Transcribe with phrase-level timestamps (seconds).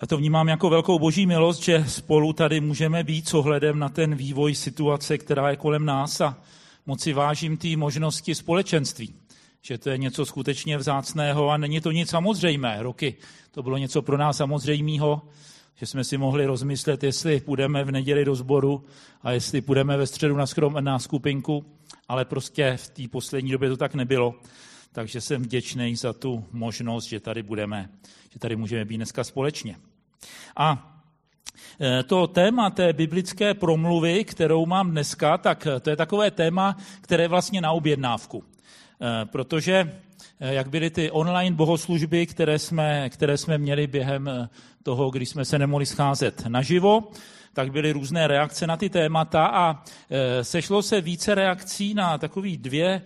[0.00, 3.88] A to vnímám jako velkou boží milost, že spolu tady můžeme být s ohledem na
[3.88, 6.38] ten vývoj situace, která je kolem nás a
[6.86, 9.14] moci vážím té možnosti společenství.
[9.62, 12.76] Že to je něco skutečně vzácného a není to nic samozřejmé.
[12.80, 13.14] Roky
[13.50, 15.22] to bylo něco pro nás samozřejmého,
[15.76, 18.84] že jsme si mohli rozmyslet, jestli půjdeme v neděli do sboru
[19.22, 21.64] a jestli půjdeme ve středu na, skrom, na skupinku,
[22.08, 24.34] ale prostě v té poslední době to tak nebylo.
[24.96, 27.88] Takže jsem vděčný za tu možnost, že tady budeme,
[28.32, 29.76] že tady můžeme být dneska společně.
[30.56, 30.96] A
[31.80, 37.24] e, to téma té biblické promluvy, kterou mám dneska, tak to je takové téma, které
[37.24, 38.44] je vlastně na objednávku.
[38.44, 39.74] E, protože
[40.40, 44.48] e, jak byly ty online bohoslužby, které jsme, které jsme měli během
[44.82, 47.10] toho, když jsme se nemohli scházet naživo,
[47.52, 49.84] tak byly různé reakce na ty témata a
[50.42, 53.02] sešlo se více reakcí na takový dvě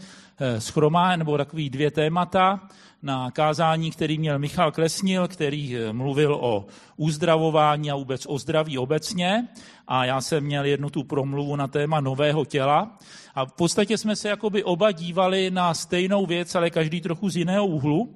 [0.58, 2.68] schromá, nebo takový dvě témata
[3.02, 6.66] na kázání, který měl Michal Klesnil, který eh, mluvil o
[6.96, 9.48] uzdravování a vůbec o zdraví obecně.
[9.88, 12.98] A já jsem měl jednu tu promluvu na téma nového těla.
[13.34, 17.36] A v podstatě jsme se jakoby oba dívali na stejnou věc, ale každý trochu z
[17.36, 18.14] jiného úhlu.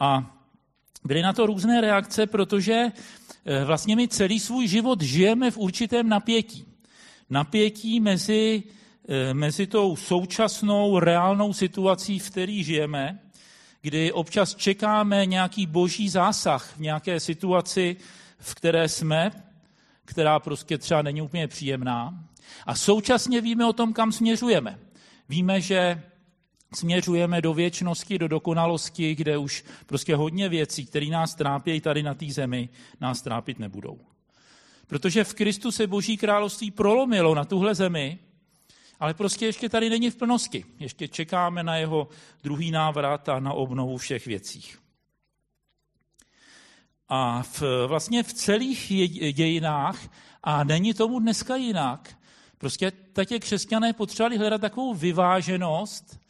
[0.00, 0.36] A
[1.04, 2.92] byly na to různé reakce, protože
[3.44, 6.64] eh, vlastně my celý svůj život žijeme v určitém napětí.
[7.30, 8.79] Napětí mezi, eh,
[9.32, 13.18] mezi tou současnou reálnou situací, v které žijeme,
[13.82, 17.96] kdy občas čekáme nějaký boží zásah v nějaké situaci,
[18.38, 19.30] v které jsme,
[20.04, 22.24] která prostě třeba není úplně příjemná.
[22.66, 24.78] A současně víme o tom, kam směřujeme.
[25.28, 26.02] Víme, že
[26.74, 32.14] směřujeme do věčnosti, do dokonalosti, kde už prostě hodně věcí, které nás trápí tady na
[32.14, 32.68] té zemi,
[33.00, 33.98] nás trápit nebudou.
[34.86, 38.18] Protože v Kristu se Boží království prolomilo na tuhle zemi
[39.00, 40.64] ale prostě ještě tady není v plnosti.
[40.78, 42.08] Ještě čekáme na jeho
[42.42, 44.78] druhý návrat a na obnovu všech věcích.
[47.08, 48.92] A v, vlastně v celých
[49.32, 50.08] dějinách,
[50.42, 52.16] a není tomu dneska jinak,
[52.58, 56.20] prostě tatě křesťané potřebovali hledat takovou vyváženost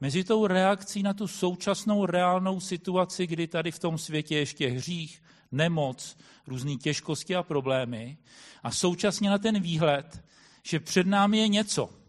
[0.00, 5.22] mezi tou reakcí na tu současnou reálnou situaci, kdy tady v tom světě ještě hřích,
[5.52, 6.16] nemoc,
[6.46, 8.18] různé těžkosti a problémy,
[8.62, 10.24] a současně na ten výhled,
[10.62, 11.99] že před námi je něco,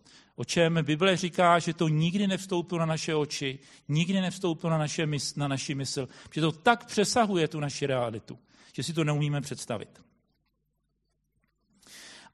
[0.42, 5.06] o čem Bible říká, že to nikdy nevstoupilo na naše oči, nikdy nevstoupilo na, naše
[5.06, 8.40] mysl, na naši mysl, že to tak přesahuje tu naši realitu,
[8.74, 10.02] že si to neumíme představit.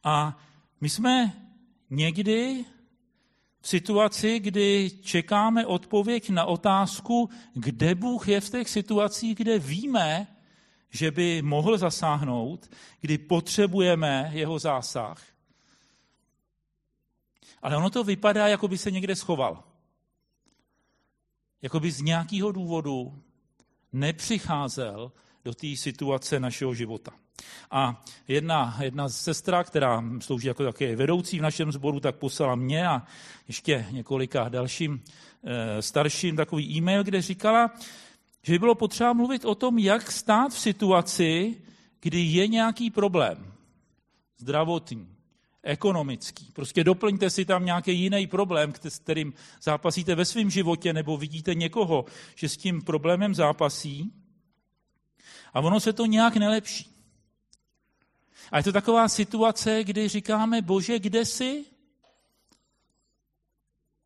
[0.04, 0.40] A
[0.82, 1.34] my jsme
[1.90, 2.66] někdy
[3.62, 10.28] v situaci, kdy čekáme odpověď na otázku, kde Bůh je v těch situacích, kde víme,
[10.90, 15.24] že by mohl zasáhnout, kdy potřebujeme jeho zásah–
[17.62, 19.64] ale ono to vypadá, jako by se někde schoval.
[21.62, 23.24] Jako by z nějakého důvodu
[23.94, 25.12] nepřicházel
[25.46, 27.12] do té situace našeho života.
[27.72, 32.88] A jedna, jedna sestra, která slouží jako také vedoucí v našem sboru, tak poslala mě
[32.88, 33.02] a
[33.48, 35.04] ještě několika dalším
[35.44, 37.72] e, starším takový e-mail, kde říkala,
[38.44, 41.56] že by bylo potřeba mluvit o tom, jak stát v situaci,
[42.02, 43.54] kdy je nějaký problém
[44.38, 45.17] zdravotní,
[45.68, 46.52] ekonomický.
[46.54, 51.56] Prostě doplňte si tam nějaký jiný problém, s kterým zápasíte ve svém životě, nebo vidíte
[51.56, 52.06] někoho,
[52.36, 54.14] že s tím problémem zápasí
[55.54, 56.94] a ono se to nějak nelepší.
[58.52, 61.66] A je to taková situace, kdy říkáme, bože, kde jsi?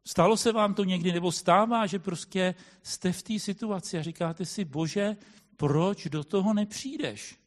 [0.06, 4.46] Stalo se vám to někdy, nebo stává, že prostě jste v té situaci a říkáte
[4.46, 5.18] si, bože,
[5.58, 7.41] proč do toho nepřijdeš?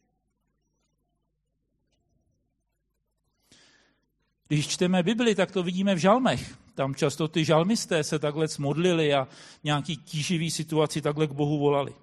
[4.47, 6.57] Když čteme Bibli, tak to vidíme v žalmech.
[6.75, 9.27] Tam často ty žalmisté se takhle modlili a
[9.63, 11.93] nějaký tíživý situaci takhle k Bohu volali.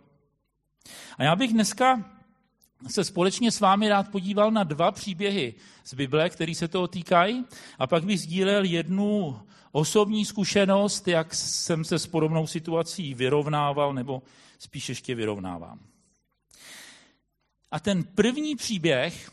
[1.19, 2.05] A já bych dneska
[2.89, 5.55] se společně s vámi rád podíval na dva příběhy
[5.85, 7.45] z Bible, které se toho týkají,
[7.79, 9.41] a pak bych sdílel jednu
[9.73, 14.23] osobní zkušenost, jak jsem se s podobnou situací vyrovnával, nebo
[14.59, 15.79] spíš ještě vyrovnávám.
[17.71, 19.33] A ten první příběh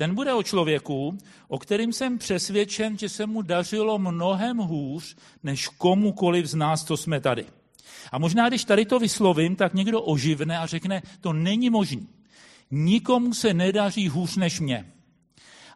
[0.00, 1.18] ten bude o člověku,
[1.48, 6.96] o kterým jsem přesvědčen, že se mu dařilo mnohem hůř, než komukoliv z nás, co
[6.96, 7.46] jsme tady.
[8.12, 12.08] A možná, když tady to vyslovím, tak někdo oživne a řekne, to není možný.
[12.70, 14.92] Nikomu se nedaří hůř než mě.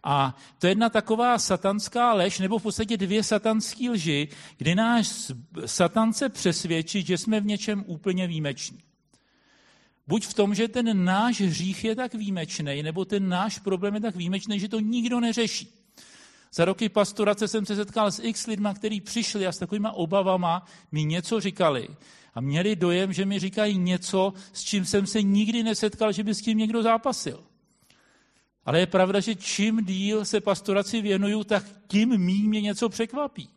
[0.05, 5.33] A to je jedna taková satanská lež, nebo v podstatě dvě satanské lži, kdy náš
[5.67, 8.84] satance přesvědčí, že jsme v něčem úplně výjimeční.
[10.07, 14.01] Buď v tom, že ten náš hřích je tak výjimečný, nebo ten náš problém je
[14.01, 15.85] tak výjimečný, že to nikdo neřeší.
[16.55, 20.67] Za roky pastorace jsem se setkal s x lidma, kteří přišli a s takovýma obavama
[20.93, 21.89] mi něco říkali.
[22.35, 26.35] A měli dojem, že mi říkají něco, s čím jsem se nikdy nesetkal, že by
[26.35, 27.45] s tím někdo zápasil.
[28.65, 33.49] Ale je pravda, že čím díl se pastoraci věnuju, tak tím méně mě něco překvapí.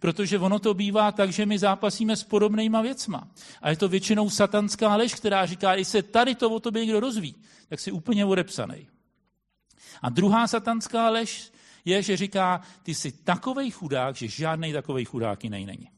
[0.00, 3.28] Protože ono to bývá tak, že my zápasíme s podobnýma věcma.
[3.62, 7.00] A je to většinou satanská lež, která říká, když se tady to o tobě někdo
[7.00, 7.34] rozví,
[7.68, 8.88] tak si úplně odepsaný.
[10.02, 11.52] A druhá satanská lež
[11.84, 15.90] je, že říká, ty jsi takovej chudák, že žádný takovej chudák jiný není.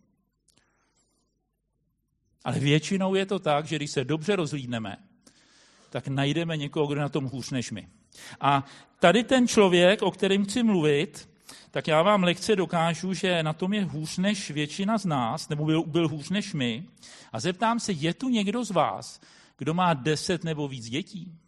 [2.45, 4.97] Ale většinou je to tak, že když se dobře rozlídneme,
[5.91, 7.89] tak najdeme někoho, kdo na tom hůř než my.
[8.41, 8.65] A
[9.01, 11.30] tady ten člověk, o kterém chci mluvit,
[11.71, 15.65] tak já vám lekce dokážu, že na tom je hůř než většina z nás, nebo
[15.65, 16.85] byl, byl hůř než my.
[17.33, 19.21] A zeptám se, je tu někdo z vás,
[19.59, 21.39] kdo má deset nebo víc dětí?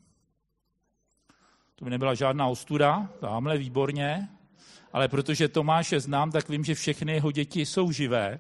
[1.75, 4.29] To by nebyla žádná ostuda, tamhle výborně,
[4.93, 8.39] ale protože Tomáše znám, tak vím, že všechny jeho děti jsou živé.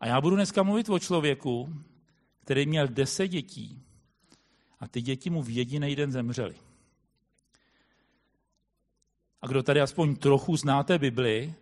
[0.00, 1.74] A já budu dneska mluvit o člověku,
[2.40, 3.82] který měl deset dětí
[4.80, 6.54] a ty děti mu v jediný den zemřely.
[9.44, 11.54] A kdo tady aspoň trochu znáte Bibli,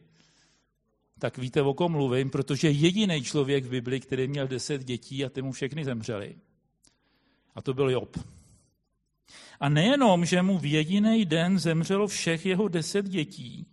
[1.19, 5.29] tak víte, o kom mluvím, protože jediný člověk v Bibli, který měl deset dětí a
[5.29, 6.37] ty mu všechny zemřeli.
[7.55, 8.17] A to byl Job.
[9.61, 13.67] A nejenom, že mu v jediný den zemřelo všech jeho deset dětí,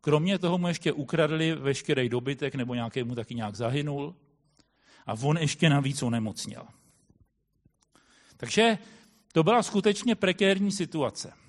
[0.00, 4.16] kromě toho mu ještě ukradli veškerý dobytek nebo nějakému taky nějak zahynul
[5.06, 6.66] a on ještě navíc onemocněl.
[8.36, 8.78] Takže
[9.32, 11.43] to byla skutečně prekérní situace.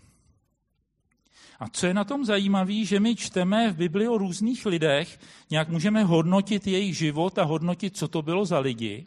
[1.60, 5.20] A co je na tom zajímavé, že my čteme v Bibli o různých lidech,
[5.50, 9.06] nějak můžeme hodnotit jejich život a hodnotit, co to bylo za lidi,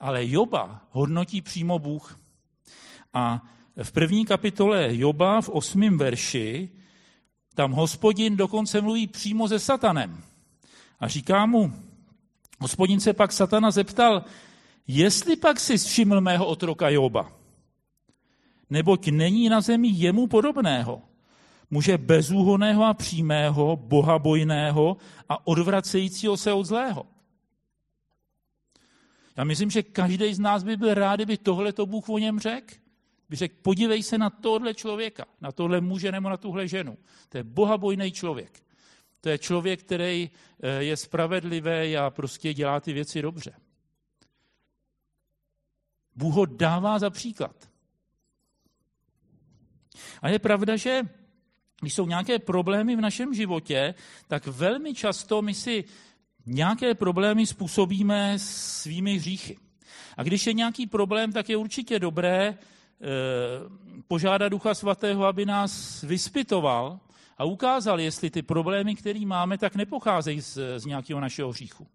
[0.00, 2.18] ale Joba hodnotí přímo Bůh.
[3.14, 3.42] A
[3.82, 6.68] v první kapitole Joba v osmém verši
[7.54, 10.22] tam hospodin dokonce mluví přímo se satanem.
[11.00, 11.72] A říká mu,
[12.58, 14.24] hospodin se pak satana zeptal,
[14.86, 17.32] jestli pak si všiml mého otroka Joba,
[18.72, 21.02] neboť není na zemi jemu podobného,
[21.70, 24.96] muže bezúhoného a přímého, bohabojného
[25.28, 27.06] a odvracejícího se od zlého.
[29.36, 32.40] Já myslím, že každý z nás by byl rád, kdyby tohle to Bůh o něm
[32.40, 32.74] řekl.
[33.28, 36.98] By řekl, podívej se na tohle člověka, na tohle muže nebo na tuhle ženu.
[37.28, 38.60] To je bohabojný člověk.
[39.20, 40.30] To je člověk, který
[40.60, 43.52] eh, je spravedlivý a prostě dělá ty věci dobře.
[46.16, 47.71] Bůh ho dává za příklad.
[50.22, 51.02] A je pravda, že
[51.80, 53.94] když jsou nějaké problémy v našem životě,
[54.28, 55.84] tak velmi často my si
[56.46, 59.58] nějaké problémy způsobíme svými hříchy.
[60.16, 62.56] A když je nějaký problém, tak je určitě dobré e,
[64.08, 67.00] požádat Ducha Svatého, aby nás vyspitoval
[67.38, 71.86] a ukázal, jestli ty problémy, které máme, tak nepocházejí z, z nějakého našeho hříchu.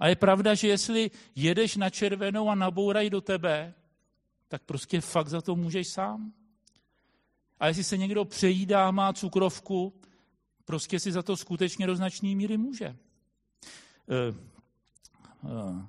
[0.00, 3.74] A je pravda, že jestli jedeš na červenou a nabourají do tebe,
[4.48, 6.32] tak prostě fakt za to můžeš sám.
[7.62, 9.92] A jestli se někdo přejídá, má cukrovku,
[10.64, 12.96] prostě si za to skutečně do značné míry může.
[14.06, 14.36] Uh,
[15.52, 15.82] uh,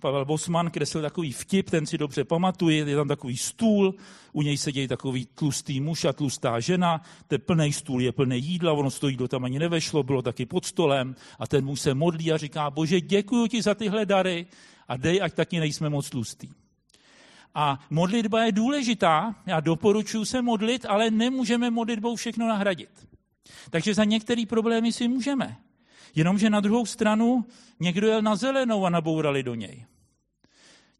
[0.00, 3.94] Pavel Bosman kreslil takový vtip, ten si dobře pamatuje, je tam takový stůl,
[4.32, 8.72] u něj sedějí takový tlustý muž a tlustá žena, ten plný stůl je plný jídla,
[8.72, 12.32] ono stojí, do tam ani nevešlo, bylo taky pod stolem a ten muž se modlí
[12.32, 14.46] a říká, bože, děkuji ti za tyhle dary
[14.88, 16.48] a dej, ať taky nejsme moc tlustý.
[17.54, 23.08] A modlitba je důležitá, já doporučuji se modlit, ale nemůžeme modlitbou všechno nahradit.
[23.70, 25.56] Takže za některé problémy si můžeme.
[26.14, 27.44] Jenomže na druhou stranu
[27.80, 29.86] někdo jel na zelenou a nabourali do něj.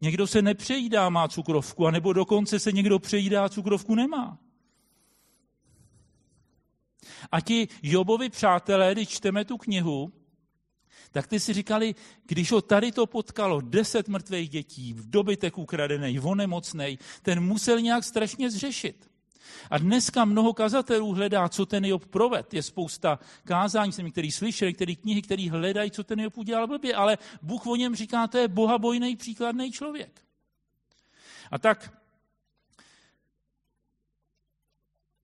[0.01, 4.37] Někdo se nepřejídá, má cukrovku, anebo dokonce se někdo přejídá a cukrovku nemá.
[7.31, 10.13] A ti Jobovi přátelé, když čteme tu knihu,
[11.11, 16.19] tak ty si říkali, když ho tady to potkalo, deset mrtvých dětí, v dobytek ukradený,
[16.19, 19.11] onemocnej, ten musel nějak strašně zřešit.
[19.69, 22.53] A dneska mnoho kazatelů hledá, co ten Job proved.
[22.53, 26.95] Je spousta kázání, jsem který slyšeli, který knihy, který hledají, co ten Job udělal blbě,
[26.95, 30.21] ale Bůh o něm říká, to je bohabojný, příkladný člověk.
[31.51, 31.93] A tak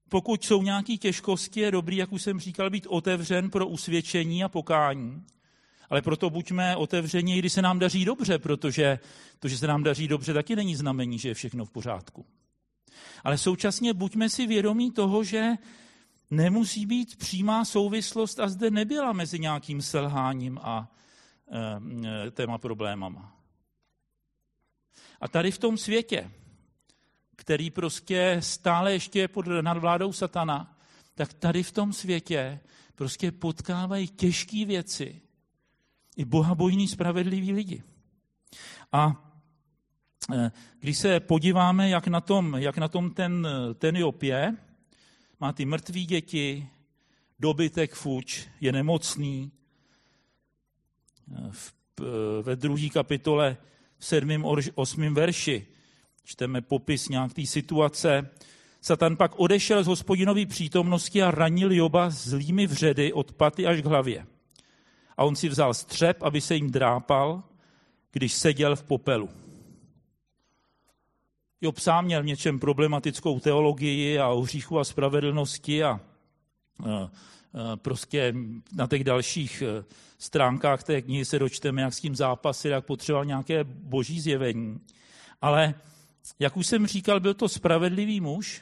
[0.09, 4.49] pokud jsou nějaké těžkosti, je dobrý, jak už jsem říkal, být otevřen pro usvědčení a
[4.49, 5.23] pokání.
[5.89, 8.99] Ale proto buďme otevření, když se nám daří dobře, protože
[9.39, 12.25] to, že se nám daří dobře, taky není znamení, že je všechno v pořádku.
[13.23, 15.51] Ale současně buďme si vědomí toho, že
[16.29, 20.91] nemusí být přímá souvislost a zde nebyla mezi nějakým selháním a
[22.27, 23.33] e, téma problémama.
[25.21, 26.31] A tady v tom světě,
[27.35, 30.77] který prostě stále ještě je pod nadvládou satana,
[31.15, 32.59] tak tady v tom světě
[32.95, 35.21] prostě potkávají těžké věci,
[36.17, 37.83] i bohabojní spravedliví lidi.
[38.91, 39.33] A
[40.33, 44.57] eh, když se podíváme, jak na tom, jak na tom ten, ten Job je,
[45.39, 46.67] má ty mrtvé děti,
[47.39, 49.51] dobytek fuč, je nemocný.
[51.51, 51.73] V,
[52.41, 53.57] ve druhé kapitole
[53.97, 54.45] v sedmém,
[54.75, 55.67] osmém verši
[56.27, 58.29] čteme popis nějaké situace.
[58.81, 63.85] Satan pak odešel z hospodinový přítomnosti a ranil Joba zlými vředy od paty až k
[63.85, 64.25] hlavě.
[65.17, 67.43] A on si vzal střep, aby se jim drápal,
[68.11, 69.29] když seděl v popelu.
[71.61, 75.99] Job sám měl v něčem problematickou teologii a o hříchu a spravedlnosti a, a,
[76.89, 77.09] a
[77.75, 78.33] prostě
[78.73, 79.83] na těch dalších e,
[80.17, 84.79] stránkách té knihy se dočteme, jak s tím zápasil, jak potřeboval nějaké boží zjevení.
[85.41, 85.73] Ale,
[86.39, 88.61] jak už jsem říkal, byl to spravedlivý muž,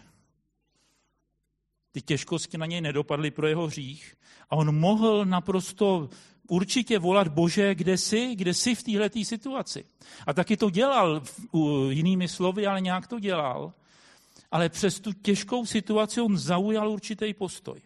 [1.96, 4.16] ty těžkosti na něj nedopadly pro jeho hřích
[4.50, 6.10] a on mohl naprosto
[6.48, 9.86] určitě volat Bože, kde jsi, kde jsi v této situaci.
[10.28, 11.24] A taky to dělal
[11.90, 13.74] jinými slovy, ale nějak to dělal.
[14.52, 17.82] Ale přes tu těžkou situaci on zaujal určitý postoj.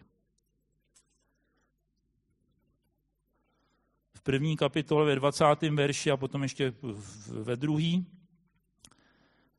[4.14, 5.44] V první kapitole ve 20.
[5.62, 6.74] verši a potom ještě
[7.26, 8.06] ve druhý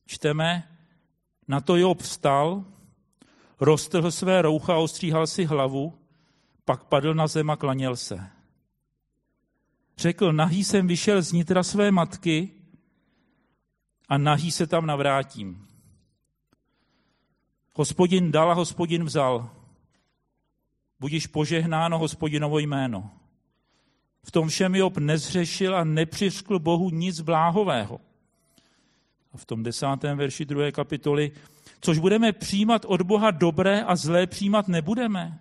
[0.06, 0.78] čteme,
[1.48, 2.66] na to Job vstal,
[3.62, 5.94] roztrhl své roucha a ostříhal si hlavu,
[6.66, 8.30] pak padl na zem a klaněl se.
[9.98, 12.50] Řekl, nahý jsem vyšel z nitra své matky
[14.10, 15.68] a nahý se tam navrátím.
[17.74, 19.50] Hospodin dal a hospodin vzal.
[21.00, 23.12] Budíš požehnáno hospodinovo jméno.
[24.24, 28.02] V tom všem Job nezřešil a nepřiškl Bohu nic bláhového.
[29.34, 31.32] A v tom desátém verši druhé kapitoly,
[31.82, 35.40] což budeme přijímat od Boha dobré a zlé přijímat nebudeme.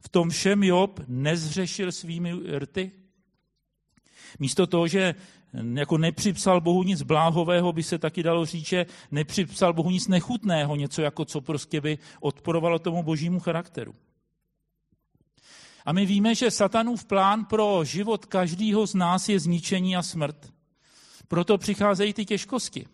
[0.00, 2.92] V tom všem Job nezřešil svými rty.
[4.38, 5.14] Místo toho, že
[5.74, 10.76] jako nepřipsal Bohu nic bláhového, by se taky dalo říct, že nepřipsal Bohu nic nechutného,
[10.76, 13.94] něco jako co prostě by odporovalo tomu božímu charakteru.
[15.84, 20.52] A my víme, že satanův plán pro život každého z nás je zničení a smrt.
[21.28, 22.86] Proto přicházejí ty těžkosti.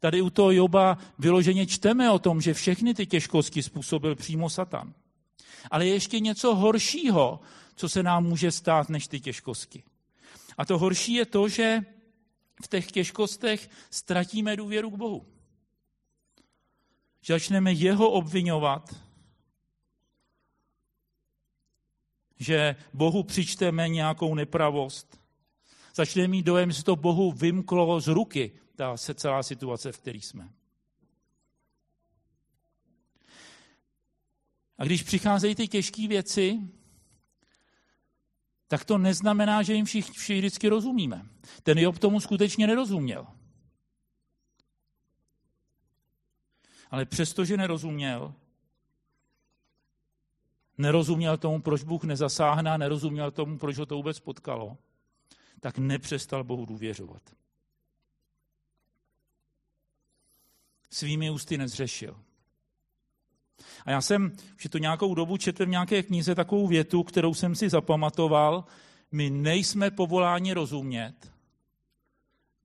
[0.00, 4.94] Tady u toho Joba vyloženě čteme o tom, že všechny ty těžkosti způsobil přímo Satan.
[5.70, 7.40] Ale je ještě něco horšího,
[7.76, 9.82] co se nám může stát, než ty těžkosti.
[10.58, 11.84] A to horší je to, že
[12.64, 15.26] v těch těžkostech ztratíme důvěru k Bohu.
[17.20, 18.96] Že začneme jeho obvinovat,
[22.38, 25.20] že Bohu přičteme nějakou nepravost.
[25.94, 30.18] Začneme mít dojem, že to Bohu vymklo z ruky, ta se celá situace, v které
[30.18, 30.50] jsme.
[34.78, 36.60] A když přicházejí ty těžké věci,
[38.68, 41.26] tak to neznamená, že jim všichni, všichni vždycky rozumíme.
[41.62, 43.26] Ten Job tomu skutečně nerozuměl.
[46.90, 48.34] Ale přestože nerozuměl,
[50.78, 54.78] nerozuměl tomu, proč Bůh nezasáhne, nerozuměl tomu, proč ho to vůbec potkalo,
[55.60, 57.39] tak nepřestal Bohu důvěřovat.
[60.90, 62.16] Svými ústy nezřešil.
[63.84, 67.54] A já jsem že to nějakou dobu četl v nějaké knize takovou větu, kterou jsem
[67.54, 68.64] si zapamatoval.
[69.12, 71.32] My nejsme povoláni rozumět,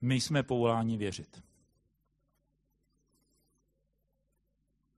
[0.02, 1.44] my jsme povoláni věřit.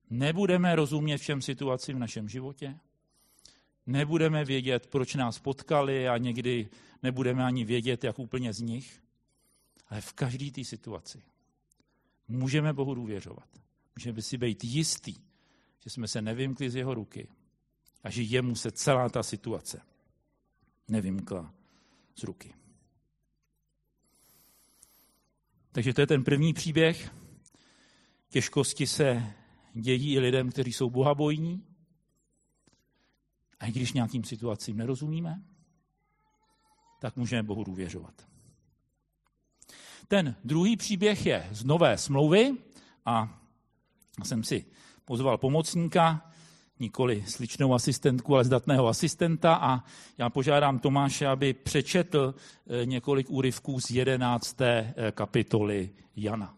[0.10, 2.80] Nebudeme rozumět všem situacím v našem životě,
[3.86, 6.70] nebudeme vědět, proč nás potkali a někdy
[7.04, 9.02] nebudeme ani vědět, jak úplně z nich,
[9.88, 11.24] ale v každé té situaci
[12.28, 13.50] můžeme Bohu důvěřovat.
[13.96, 15.16] Můžeme si být jistý,
[15.80, 17.28] že jsme se nevymkli z jeho ruky
[18.04, 19.82] a že jemu se celá ta situace
[20.88, 21.54] nevymkla
[22.16, 22.54] z ruky.
[25.72, 27.16] Takže to je ten první příběh.
[28.30, 29.34] Těžkosti se
[29.74, 31.64] dějí i lidem, kteří jsou bohabojní.
[33.60, 35.44] A i když nějakým situacím nerozumíme,
[37.00, 38.28] tak můžeme Bohu důvěřovat.
[40.08, 42.56] Ten druhý příběh je z nové smlouvy
[43.06, 43.40] a
[44.24, 44.66] jsem si
[45.06, 46.32] pozval pomocníka,
[46.80, 49.84] nikoli sličnou asistentku, ale zdatného asistenta a
[50.18, 56.54] já požádám Tomáše, aby přečetl eh, několik úryvků z jedenácté eh, kapitoly Jana.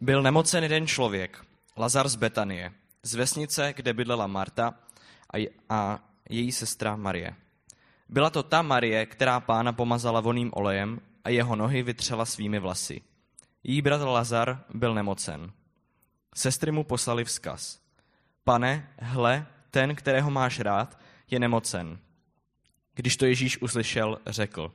[0.00, 1.44] Byl nemocen jeden člověk,
[1.76, 4.74] Lazar z Betanie, z vesnice, kde bydlela Marta
[5.68, 5.98] a
[6.30, 7.34] její sestra Marie.
[8.08, 13.00] Byla to ta Marie, která pána pomazala voným olejem a jeho nohy vytřela svými vlasy.
[13.64, 15.52] Jí bratr Lazar byl nemocen.
[16.34, 17.80] Sestry mu poslali vzkaz.
[18.44, 21.98] Pane, hle, ten, kterého máš rád, je nemocen.
[22.94, 24.72] Když to Ježíš uslyšel, řekl,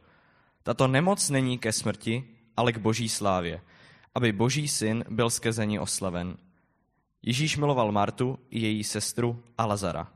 [0.63, 2.23] tato nemoc není ke smrti,
[2.57, 3.61] ale k boží slávě,
[4.15, 6.37] aby boží syn byl skrze ní oslaven.
[7.21, 10.14] Ježíš miloval Martu její sestru a Lazara.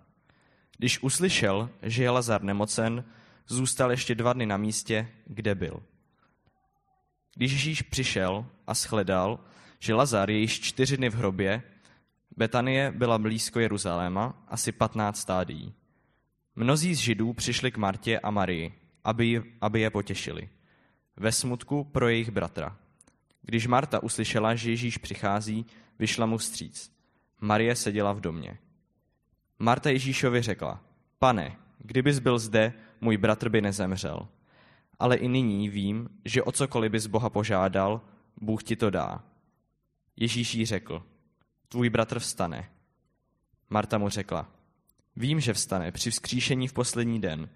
[0.79, 3.03] Když uslyšel, že je Lazar nemocen,
[3.47, 5.83] zůstal ještě dva dny na místě, kde byl.
[7.35, 9.39] Když Ježíš přišel a shledal,
[9.79, 11.63] že Lazar je již čtyři dny v hrobě,
[12.37, 15.73] Betanie byla blízko Jeruzaléma, asi 15 stádií.
[16.55, 20.49] Mnozí z Židů přišli k Martě a Marii, aby, aby je potěšili.
[21.17, 22.77] Ve smutku pro jejich bratra.
[23.41, 25.65] Když Marta uslyšela, že Ježíš přichází,
[25.99, 26.91] vyšla mu vstříc.
[27.41, 28.57] Marie seděla v domě.
[29.59, 30.83] Marta Ježíšovi řekla,
[31.19, 34.27] pane, kdybys byl zde, můj bratr by nezemřel.
[34.99, 38.01] Ale i nyní vím, že o cokoliv bys Boha požádal,
[38.41, 39.23] Bůh ti to dá.
[40.15, 41.03] Ježíš jí řekl,
[41.69, 42.69] tvůj bratr vstane.
[43.69, 44.51] Marta mu řekla,
[45.15, 47.49] vím, že vstane při vzkříšení v poslední den.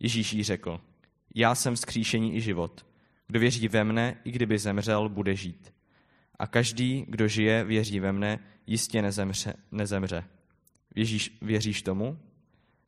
[0.00, 0.80] Ježíš jí řekl,
[1.34, 2.86] já jsem vzkříšení i život.
[3.26, 5.72] Kdo věří ve mne, i kdyby zemřel, bude žít.
[6.38, 9.54] A každý, kdo žije, věří ve mne, jistě nezemře.
[9.72, 10.24] nezemře.
[10.98, 12.18] Věříš, věříš tomu?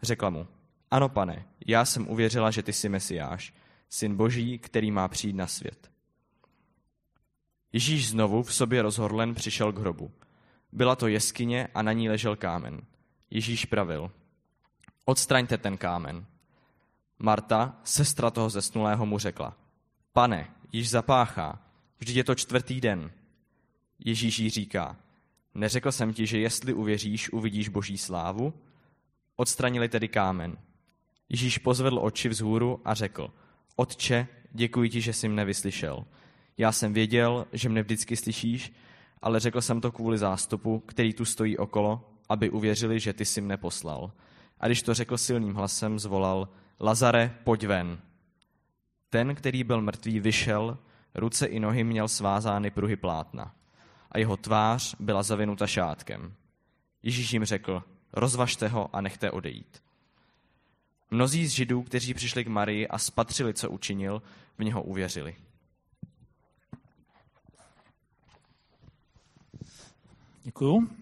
[0.03, 0.47] Řekla mu,
[0.91, 3.55] ano pane, já jsem uvěřila, že ty jsi Mesiáš,
[3.89, 5.91] syn boží, který má přijít na svět.
[7.73, 10.11] Ježíš znovu v sobě rozhorlen přišel k hrobu.
[10.73, 12.81] Byla to jeskyně a na ní ležel kámen.
[13.31, 14.11] Ježíš pravil,
[15.05, 16.27] odstraňte ten kámen.
[17.19, 19.57] Marta, sestra toho zesnulého, mu řekla,
[20.13, 21.63] pane, již zapáchá,
[21.99, 23.11] vždyť je to čtvrtý den.
[23.99, 24.97] Ježíš jí říká,
[25.55, 28.55] neřekl jsem ti, že jestli uvěříš, uvidíš boží slávu?
[29.37, 30.57] Odstranili tedy kámen.
[31.29, 33.31] Ježíš pozvedl oči vzhůru a řekl,
[33.77, 36.05] Otče, děkuji ti, že jsi mne vyslyšel.
[36.59, 38.73] Já jsem věděl, že mne vždycky slyšíš,
[39.23, 43.41] ale řekl jsem to kvůli zástupu, který tu stojí okolo, aby uvěřili, že ty jsi
[43.41, 44.13] mne poslal.
[44.61, 46.49] A když to řekl silným hlasem, zvolal,
[46.81, 47.99] Lazare, pojď ven.
[49.11, 50.79] Ten, který byl mrtvý, vyšel,
[51.15, 53.55] ruce i nohy měl svázány pruhy plátna
[54.13, 56.35] a jeho tvář byla zavinuta šátkem.
[57.03, 59.83] Ježíš jim řekl, rozvažte ho a nechte odejít.
[61.11, 64.23] Mnozí z židů, kteří přišli k Marii a spatřili, co učinil,
[64.59, 65.37] v něho uvěřili.
[70.43, 71.00] Děkuju.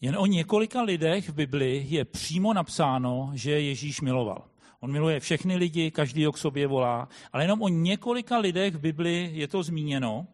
[0.00, 4.44] Jen o několika lidech v Bibli je přímo napsáno, že Ježíš miloval.
[4.80, 8.80] On miluje všechny lidi, každý ho k sobě volá, ale jenom o několika lidech v
[8.80, 10.26] Bibli je to zmíněno.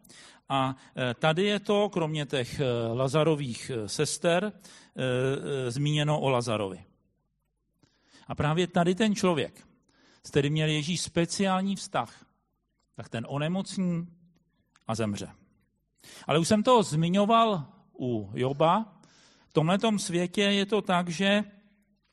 [0.49, 4.53] A e, tady je to, kromě těch e, Lazarových e, sester,
[5.67, 6.83] zmíněno o Lazarovi.
[8.27, 9.67] A právě tady ten člověk,
[10.23, 12.25] s kterým měl Ježíš speciální vztah,
[12.95, 14.07] tak ten onemocní
[14.87, 15.29] a zemře.
[16.27, 17.65] Ale už jsem to zmiňoval
[17.99, 19.02] u Joba.
[19.53, 21.43] V tomhle světě je to tak, že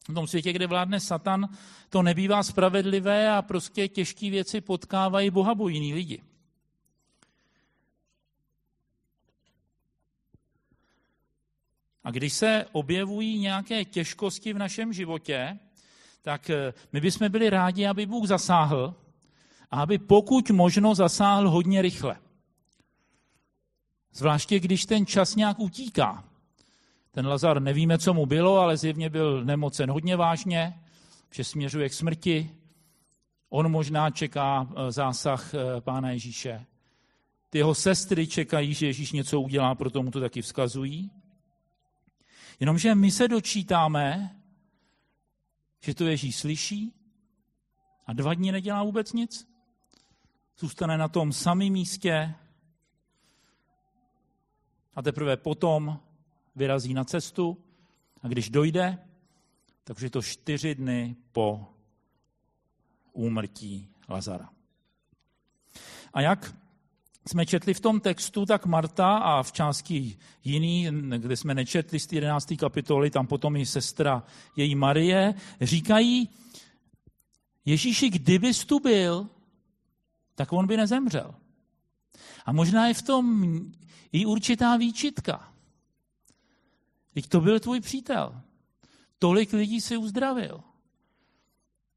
[0.08, 1.48] v tom světě, kde vládne Satan,
[1.88, 6.22] to nebývá spravedlivé a prostě těžké věci potkávají bohabojní lidi.
[12.04, 15.58] A když se objevují nějaké těžkosti v našem životě,
[16.22, 18.94] tak eh, my bychom byli rádi, aby Bůh zasáhl
[19.70, 22.16] a aby pokud možno zasáhl hodně rychle.
[24.12, 26.29] Zvláště když ten čas nějak utíká.
[27.10, 30.80] Ten Lazar nevíme, co mu bylo, ale zjevně byl nemocen hodně vážně,
[31.30, 32.50] že směřuje k smrti.
[33.48, 36.66] On možná čeká eh, zásah eh, Pána Ježíše.
[37.50, 41.10] Ty jeho sestry čekají, že Ježíš něco udělá, proto mu to taky vzkazují.
[42.60, 44.36] Jenomže my se dočítáme,
[45.80, 46.94] že to Ježíš slyší
[48.06, 49.48] a dva dny nedělá vůbec nic.
[50.58, 52.34] Zůstane na tom samém místě
[54.94, 56.00] a teprve potom
[56.56, 57.58] vyrazí na cestu
[58.22, 58.98] a když dojde,
[59.84, 61.66] takže je to čtyři dny po
[63.12, 64.50] úmrtí Lazara.
[66.12, 66.54] A jak
[67.26, 72.12] jsme četli v tom textu, tak Marta a v části jiný, kde jsme nečetli z
[72.12, 72.52] 11.
[72.58, 74.22] kapitoly, tam potom i sestra
[74.56, 76.28] její Marie, říkají,
[77.64, 79.28] Ježíši, kdybys tu byl,
[80.34, 81.34] tak on by nezemřel.
[82.46, 83.44] A možná je v tom
[84.12, 85.52] i určitá výčitka.
[87.14, 88.42] Teď to byl tvůj přítel.
[89.18, 90.60] Tolik lidí si uzdravil.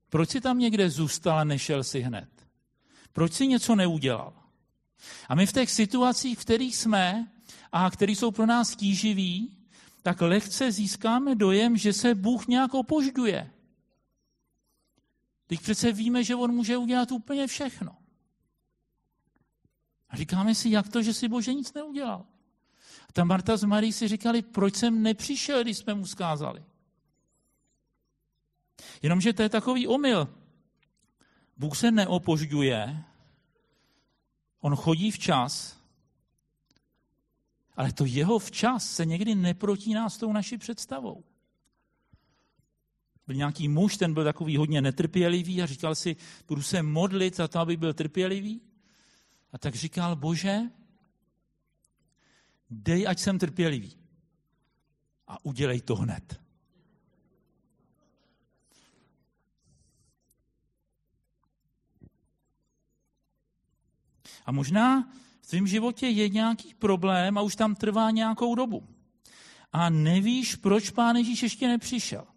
[0.10, 2.30] Proč si tam někde zůstal a nešel si hned?
[3.14, 4.34] Proč si něco neudělal?
[5.30, 7.32] A my v těch situacích, v kterých jsme
[7.72, 9.58] a které jsou pro nás tíživý,
[10.02, 13.52] tak lehce získáme dojem, že se Bůh nějak opožduje.
[15.48, 17.98] Teď přece víme, že on může udělat úplně všechno.
[20.10, 22.26] A říkáme si, jak to, že si Bože nic neudělal.
[23.14, 26.64] Ta Marta s Marí si říkali, proč jsem nepřišel, když jsme mu zkázali.
[29.02, 30.28] Jenomže to je takový omyl.
[31.58, 33.04] Bůh se neopožďuje,
[34.62, 35.78] on chodí včas,
[37.76, 41.24] ale to jeho včas se někdy neprotíná s tou naší představou.
[43.28, 46.16] Byl nějaký muž, ten byl takový hodně netrpělivý a říkal si,
[46.48, 48.62] budu se modlit za to, aby byl trpělivý.
[49.54, 50.60] A tak říkal, bože,
[52.74, 53.98] dej, ať jsem trpělivý.
[55.28, 56.44] A udělej to hned.
[64.46, 65.10] A možná
[65.42, 68.88] v tvém životě je nějaký problém a už tam trvá nějakou dobu.
[69.72, 72.28] A nevíš, proč Pán Ježíš ještě nepřišel.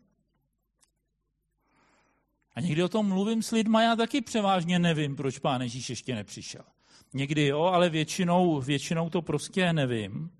[2.54, 6.14] A někdy o tom mluvím s lidma, já taky převážně nevím, proč Pán Ježíš ještě
[6.14, 6.64] nepřišel.
[7.16, 10.30] Někdy jo, ale většinou, většinou to prostě nevím.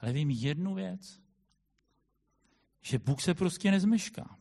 [0.00, 1.20] Ale vím jednu věc,
[2.82, 4.36] že Bůh se prostě nezmešká.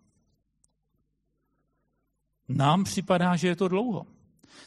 [2.49, 4.05] Nám připadá, že je to dlouho.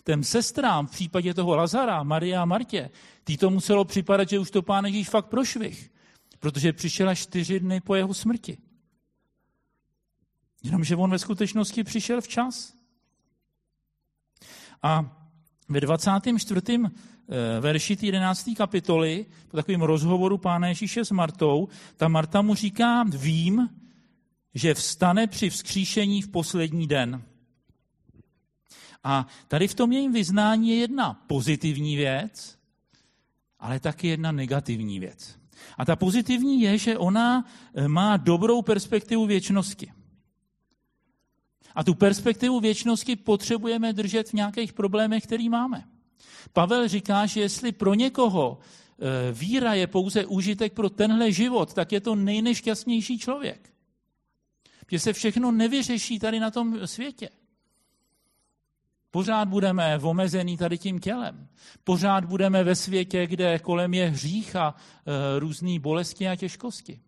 [0.05, 2.90] Těm sestrám v případě toho Lazara, Maria a Martě,
[3.25, 5.92] tý to muselo připadat, že už to pán Ježíš fakt prošvih,
[6.38, 8.59] protože přišel až čtyři dny po jeho smrti.
[10.62, 12.80] Jenomže on ve skutečnosti přišel včas.
[14.83, 15.16] A
[15.69, 16.90] ve 24.
[17.33, 18.55] Eh, verši 11.
[18.57, 23.69] kapitoly, po takovém rozhovoru pána Ježíše s Martou, ta Marta mu říká, vím,
[24.55, 27.23] že vstane při vzkříšení v poslední den.
[29.05, 32.59] A tady v tom jejím vyznání je jedna pozitivní věc,
[33.59, 35.38] ale taky jedna negativní věc.
[35.79, 39.93] A ta pozitivní je, že ona eh, má dobrou perspektivu věčnosti.
[41.74, 45.85] A tu perspektivu věčnosti potřebujeme držet v nějakých problémech, který máme.
[46.52, 51.92] Pavel říká, že jestli pro někoho eh, víra je pouze užitek pro tenhle život, tak
[51.92, 53.70] je to nejnešťastnější člověk.
[54.90, 57.28] Že se všechno nevyřeší tady na tom světě.
[59.11, 61.48] Pořád budeme omezený tady tím tělem.
[61.85, 67.00] Pořád budeme ve světě, kde kolem je hřích a e, různé bolesti a těžkosti.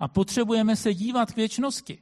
[0.00, 1.98] A potřebujeme se dívat k věčnosti.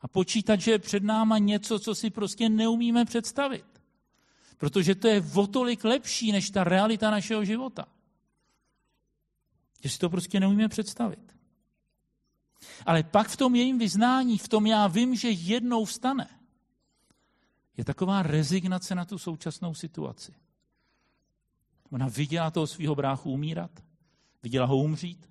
[0.00, 3.64] A počítat, že je před náma něco, co si prostě neumíme představit.
[4.56, 7.88] Protože to je o tolik lepší, než ta realita našeho života.
[9.82, 11.36] Že si to prostě neumíme představit.
[12.86, 16.28] Ale pak v tom jejím vyznání, v tom já vím, že jednou vstane
[17.76, 20.34] je taková rezignace na tu současnou situaci.
[21.90, 23.70] Ona viděla toho svého bráchu umírat,
[24.42, 25.30] viděla ho umřít,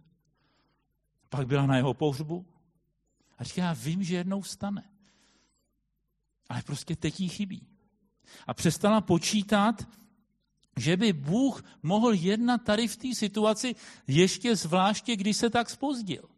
[1.30, 2.46] pak byla na jeho pohřbu
[3.38, 4.84] a říká, já vím, že jednou stane.
[6.50, 7.68] Ale prostě teď jí chybí.
[8.48, 9.88] A přestala počítat,
[10.78, 13.76] že by Bůh mohl jednat tady v té situaci
[14.08, 16.30] ještě zvláště, když se tak spozdil.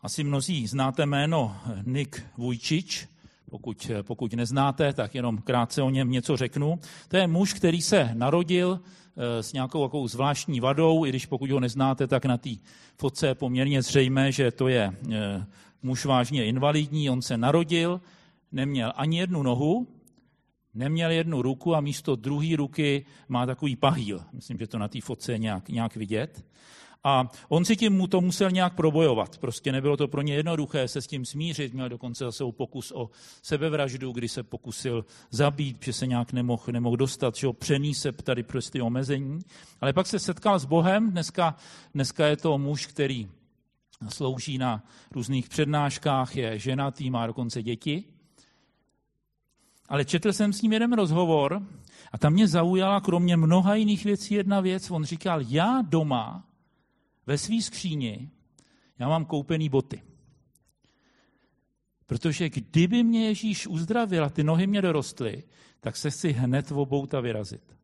[0.00, 3.13] Asi mnozí znáte jméno Nik Vujčič.
[3.54, 6.78] Pokud, pokud neznáte, tak jenom krátce o něm něco řeknu.
[7.08, 11.50] To je muž, který se narodil eh, s nějakou takovou zvláštní vadou, i když pokud
[11.50, 12.50] ho neznáte, tak na té
[12.96, 15.46] fotce je poměrně zřejmé, že to je eh,
[15.82, 17.10] muž vážně invalidní.
[17.10, 18.00] On se narodil,
[18.52, 19.86] neměl ani jednu nohu,
[20.74, 24.22] neměl jednu ruku a místo druhé ruky má takový pahýl.
[24.32, 26.44] Myslím, že to na té fotce je nějak, nějak vidět.
[27.04, 29.38] A on si tím mu to musel nějak probojovat.
[29.38, 31.74] Prostě nebylo to pro ně jednoduché se s tím smířit.
[31.74, 33.10] Měl dokonce zase pokus o
[33.42, 38.42] sebevraždu, kdy se pokusil zabít, že se nějak nemohl, nemohl dostat, že ho přeníse tady
[38.42, 39.38] prostě omezení.
[39.80, 41.10] Ale pak se setkal s Bohem.
[41.10, 41.56] Dneska,
[41.94, 43.28] dneska je to muž, který
[44.08, 48.04] slouží na různých přednáškách, je ženatý, má dokonce děti.
[49.88, 51.62] Ale četl jsem s ním jeden rozhovor
[52.12, 54.90] a tam mě zaujala kromě mnoha jiných věcí jedna věc.
[54.90, 56.44] On říkal, já doma
[57.26, 58.30] ve své skříni
[58.98, 60.02] já mám koupený boty.
[62.06, 65.42] Protože kdyby mě Ježíš uzdravil a ty nohy mě dorostly,
[65.80, 67.76] tak se si hned obouta vyrazit.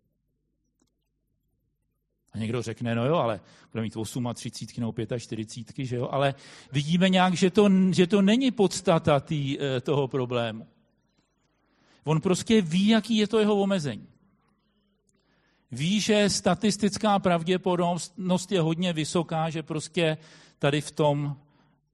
[2.32, 3.40] A někdo řekne, no jo, ale
[3.72, 6.08] bude mít 8 a 30 nebo 45, že jo?
[6.10, 6.34] Ale
[6.72, 10.66] vidíme nějak, že to, že to není podstata tý, eh, toho problému.
[12.04, 14.08] On prostě ví, jaký je to jeho omezení
[15.72, 20.18] ví, že statistická pravděpodobnost je hodně vysoká, že prostě
[20.58, 21.36] tady v tom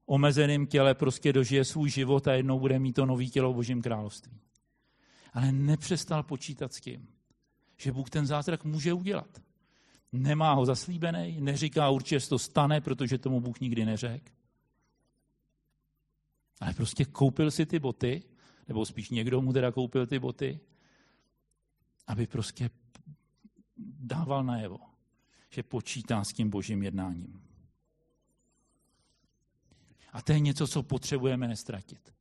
[0.05, 3.81] omezeném těle prostě dožije svůj život a jednou bude mít to nový tělo v Božím
[3.81, 4.39] království.
[5.33, 7.07] Ale nepřestal počítat s tím,
[7.77, 9.41] že Bůh ten zázrak může udělat.
[10.11, 14.31] Nemá ho zaslíbený, neříká určitě, že to stane, protože tomu Bůh nikdy neřekl.
[16.59, 18.23] Ale prostě koupil si ty boty
[18.67, 20.59] nebo spíš někdo mu teda koupil ty boty,
[22.07, 22.69] aby prostě
[23.99, 24.79] dával najevo,
[25.49, 27.41] že počítá s tím božím jednáním.
[30.13, 32.13] A to je něco, co potřebujeme nestratit.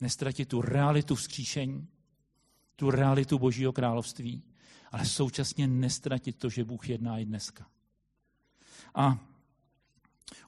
[0.00, 1.88] Nestratit tu realitu vzkříšení,
[2.76, 4.42] tu realitu Božího království,
[4.92, 7.66] ale současně nestratit to, že Bůh jedná i dneska.
[8.94, 9.18] A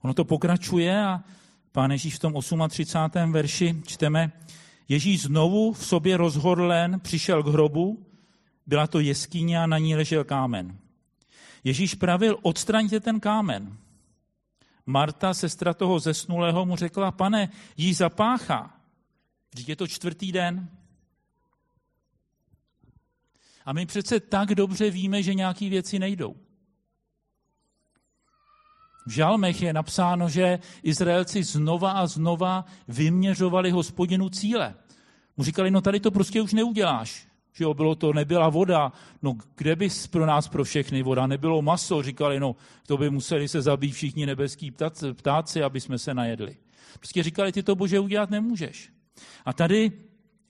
[0.03, 1.25] ono to pokračuje a
[1.73, 2.35] pán Ježíš v tom
[2.69, 3.33] 38.
[3.33, 4.33] verši čteme,
[4.89, 8.07] Ježíš znovu v sobě rozhodlen přišel k hrobu,
[8.71, 10.79] byla to jeskyně a na ní ležel kámen.
[11.65, 13.77] Ježíš pravil, odstraňte ten kámen.
[14.87, 18.71] Marta, sestra toho zesnulého, mu řekla, pane, jí zapáchá.
[19.51, 20.71] Vždyť je to čtvrtý den.
[23.67, 26.37] A my přece tak dobře víme, že nějaké věci nejdou.
[29.07, 34.75] V žalmech je napsáno, že Izraelci znova a znova vyměřovali hospodinu cíle.
[35.37, 37.30] Mu říkali, no tady to prostě už neuděláš.
[37.61, 38.93] Že jo, bylo to, nebyla voda,
[39.23, 43.49] no kde bys pro nás, pro všechny voda, nebylo maso, říkali, no to by museli
[43.49, 46.57] se zabít všichni nebeský ptáci, ptáci, aby jsme se najedli.
[46.99, 48.93] Prostě říkali, ty to bože udělat nemůžeš.
[49.45, 49.93] A tady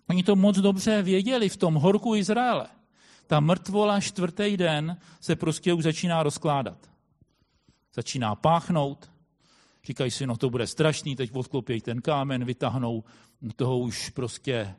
[0.09, 2.67] oni to moc dobře věděli v tom horku Izraele.
[3.27, 6.91] Ta mrtvola čtvrtý den se prostě už začíná rozkládat.
[7.95, 9.11] Začíná páchnout,
[9.85, 13.05] říkají si, no to bude strašný, teď odklopějí ten kámen, vytáhnou
[13.57, 14.75] toho už prostě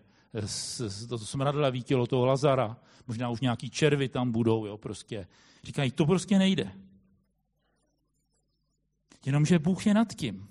[1.10, 5.28] to smradlavý tělo toho Lazara, možná už nějaký červy tam budou, jo, prostě.
[5.64, 6.72] Říkají, to prostě nejde.
[9.26, 10.48] Jenomže Bůh je nad tím.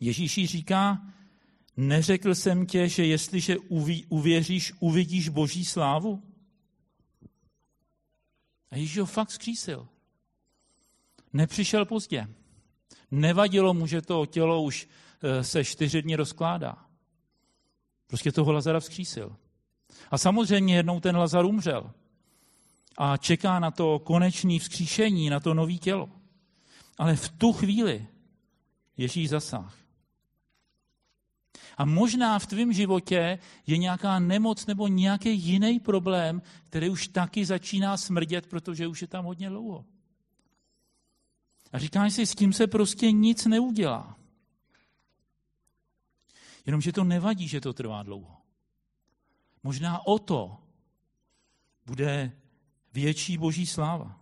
[0.00, 1.06] Ježíš říká,
[1.76, 3.56] neřekl jsem tě, že jestliže
[4.08, 6.22] uvěříš, uvidíš boží slávu?
[8.70, 9.88] A Ježíš ho fakt zkřísil.
[11.32, 12.28] Nepřišel pozdě.
[13.10, 14.88] Nevadilo mu, že to tělo už
[15.42, 16.86] se čtyři dny rozkládá.
[18.06, 19.36] Prostě toho Lazara vzkřísil.
[20.10, 21.92] A samozřejmě jednou ten Lazar umřel.
[22.98, 26.10] A čeká na to konečné vzkříšení, na to nové tělo.
[26.98, 28.06] Ale v tu chvíli
[28.96, 29.78] Ježíš zasáh.
[31.76, 37.44] A možná v tvém životě je nějaká nemoc nebo nějaký jiný problém, který už taky
[37.44, 39.84] začíná smrdět, protože už je tam hodně dlouho.
[41.72, 44.16] A říkáš si, s tím se prostě nic neudělá.
[46.66, 48.36] Jenomže to nevadí, že to trvá dlouho.
[49.62, 50.56] Možná o to
[51.86, 52.32] bude
[52.92, 54.20] větší boží sláva.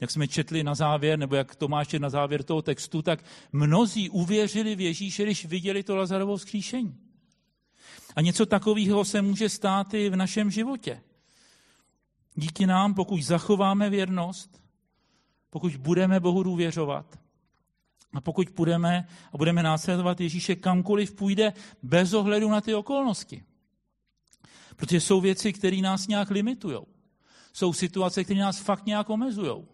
[0.00, 4.76] Jak jsme četli na závěr, nebo jak Tomáš na závěr toho textu, tak mnozí uvěřili
[4.76, 6.96] v Ježíše, když viděli to Lazarovo vzkříšení.
[8.16, 11.02] A něco takového se může stát i v našem životě.
[12.34, 14.62] Díky nám, pokud zachováme věrnost,
[15.50, 17.18] pokud budeme Bohu důvěřovat,
[18.12, 23.44] a pokud půjdeme a budeme následovat Ježíše kamkoliv půjde, bez ohledu na ty okolnosti.
[24.76, 26.78] Protože jsou věci, které nás nějak limitují.
[27.52, 29.66] Jsou situace, které nás fakt nějak omezují.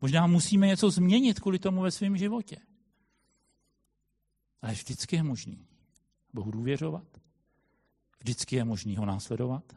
[0.00, 2.56] Možná musíme něco změnit kvůli tomu ve svém životě.
[4.62, 5.66] Ale vždycky je možný
[6.32, 7.06] Bohu důvěřovat.
[8.20, 9.76] Vždycky je možný ho následovat.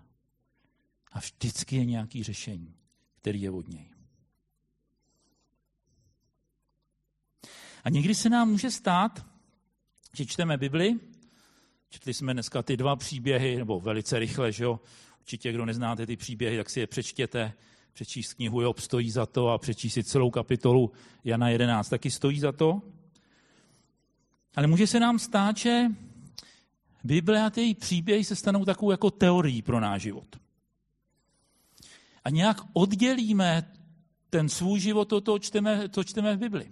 [1.12, 2.76] A vždycky je nějaký řešení,
[3.16, 3.97] který je od něj.
[7.88, 9.26] A někdy se nám může stát,
[10.14, 11.00] že čteme Bibli,
[11.90, 14.80] četli jsme dneska ty dva příběhy, nebo velice rychle, že jo?
[15.20, 17.54] Určitě, kdo neznáte ty příběhy, tak si je přečtěte.
[17.94, 20.92] Přečíst knihu Job stojí za to a přečíst si celou kapitolu
[21.24, 22.82] Jana 11 taky stojí za to.
[24.56, 25.86] Ale může se nám stát, že
[27.04, 30.36] Bible a ty příběhy se stanou takovou jako teorií pro náš život.
[32.24, 33.72] A nějak oddělíme
[34.30, 36.72] ten svůj život, to, to, čteme, to čteme v Bibli.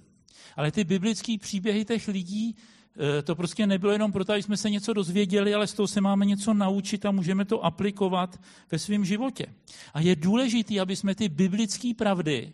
[0.55, 4.69] Ale ty biblické příběhy těch lidí, eh, to prostě nebylo jenom proto, aby jsme se
[4.69, 8.39] něco dozvěděli, ale z toho se máme něco naučit a můžeme to aplikovat
[8.71, 9.45] ve svém životě.
[9.93, 12.53] A je důležité, aby jsme ty biblické pravdy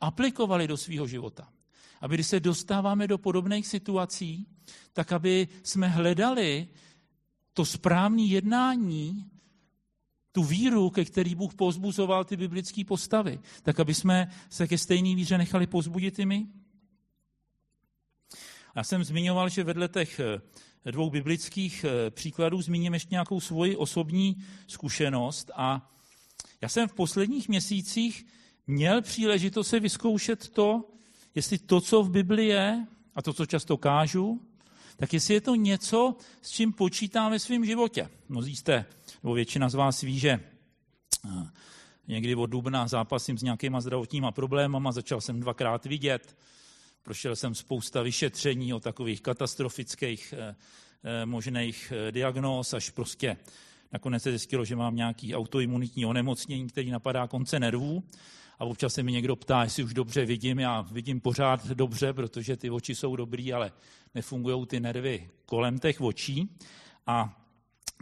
[0.00, 1.48] aplikovali do svého života.
[2.00, 4.46] Aby když se dostáváme do podobných situací,
[4.92, 6.68] tak aby jsme hledali
[7.54, 9.30] to správné jednání,
[10.32, 15.14] tu víru, ke který Bůh pozbuzoval ty biblické postavy, tak aby jsme se ke stejné
[15.14, 16.46] víře nechali pozbudit i my.
[18.74, 23.76] Já jsem zmiňoval, že vedle těch eh, dvou biblických eh, příkladů zmíním ještě nějakou svoji
[23.76, 25.90] osobní zkušenost a
[26.60, 28.26] já jsem v posledních měsících
[28.66, 30.90] měl příležitost se vyzkoušet to,
[31.34, 34.40] jestli to, co v Bibli je, a to, co často kážu,
[34.96, 38.08] tak jestli je to něco, s čím počítám ve svém životě.
[38.28, 38.84] Mnozí jste,
[39.22, 41.50] nebo většina z vás ví, že eh,
[42.08, 46.36] někdy od dubna zápasím s nějakýma zdravotníma problémama, začal jsem dvakrát vidět,
[47.04, 50.56] prošel jsem spousta vyšetření o takových katastrofických eh,
[51.04, 53.36] eh, možných eh, diagnóz, až prostě
[53.92, 58.04] nakonec se zjistilo, že mám nějaký autoimunitní onemocnění, který napadá konce nervů.
[58.58, 60.58] A občas se mi někdo ptá, jestli už dobře vidím.
[60.58, 63.72] Já vidím pořád dobře, protože ty oči jsou dobrý, ale
[64.14, 66.48] nefungují ty nervy kolem těch očí.
[67.06, 67.40] A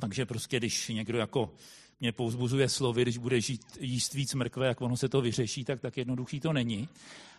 [0.01, 1.55] takže prostě, když někdo jako
[2.01, 5.81] mě pouzbuzuje slovy, když bude žít, jíst víc mrkve, jak ono se to vyřeší, tak
[5.81, 6.89] tak jednoduchý to není.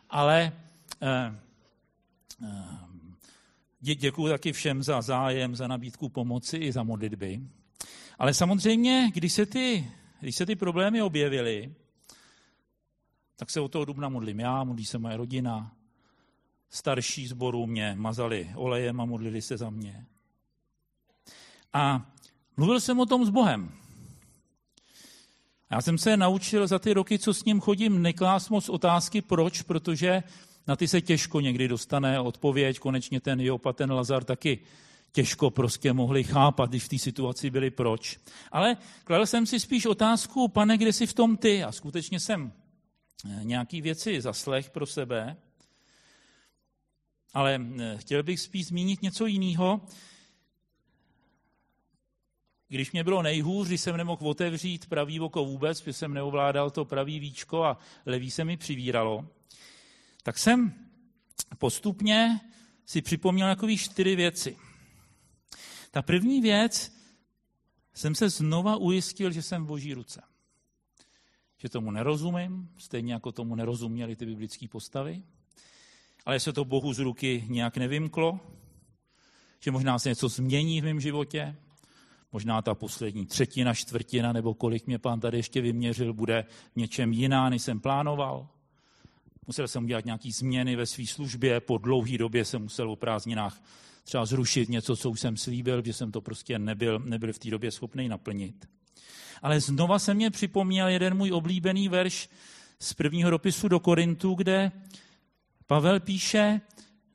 [0.10, 0.52] Ale
[1.02, 1.40] eh,
[3.80, 7.42] děkuji taky všem za zájem, za nabídku pomoci i za modlitby.
[8.20, 11.74] Ale samozřejmě, když se ty, když se ty problémy objevily,
[13.36, 15.72] tak se o toho dubna modlím já, modlí se moje rodina,
[16.70, 20.06] starší zboru mě mazali olejem a modlili se za mě.
[21.74, 22.12] A
[22.58, 23.72] mluvil jsem o tom s Bohem.
[25.72, 29.62] Já jsem se naučil za ty roky, co s ním chodím, neklás moc otázky, proč,
[29.62, 30.24] protože
[30.68, 32.80] na ty se těžko někdy dostane odpověď.
[32.80, 34.60] Konečně ten Job a ten Lazar taky
[35.12, 38.20] těžko prostě mohli chápat, když v té situaci byli proč.
[38.52, 41.64] Ale kladl jsem si spíš otázku, pane, kde jsi v tom ty?
[41.64, 42.54] A skutečně jsem
[43.26, 45.38] eh, nějaký věci zaslech pro sebe,
[47.34, 49.82] ale eh, chtěl bych spíš zmínit něco jiného.
[52.68, 56.86] Když mě bylo nejhůř, když jsem nemohl otevřít pravý oko vůbec, protože jsem neovládal to
[56.86, 59.28] pravý víčko a levý se mi přivíralo,
[60.24, 60.74] tak jsem
[61.58, 62.40] postupně
[62.86, 64.58] si připomněl takové čtyři věci.
[65.92, 66.94] Ta první věc,
[67.94, 70.22] jsem se znova ujistil, že jsem v boží ruce.
[71.58, 75.24] Že tomu nerozumím, stejně jako tomu nerozuměli ty biblické postavy,
[76.26, 78.40] ale se to Bohu z ruky nějak nevymklo,
[79.60, 81.56] že možná se něco změní v mém životě,
[82.32, 87.50] možná ta poslední třetina, čtvrtina, nebo kolik mě pán tady ještě vyměřil, bude něčem jiná,
[87.50, 88.50] než jsem plánoval.
[89.48, 93.62] Musel jsem udělat nějaké změny ve své službě, po dlouhé době jsem musel o prázdninách
[94.04, 97.50] třeba zrušit něco, co už jsem slíbil, že jsem to prostě nebyl, nebyl v té
[97.50, 98.70] době schopný naplnit.
[99.42, 102.30] Ale znova se mě připomněl jeden můj oblíbený verš
[102.80, 104.72] z prvního dopisu do Korintu, kde
[105.68, 106.62] Pavel píše,